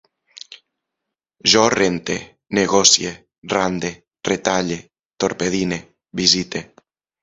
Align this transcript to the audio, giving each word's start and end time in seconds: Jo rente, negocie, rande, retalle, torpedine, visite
Jo 1.53 1.65
rente, 1.73 2.15
negocie, 2.61 3.13
rande, 3.55 3.93
retalle, 4.33 4.79
torpedine, 5.21 5.81
visite 6.23 6.69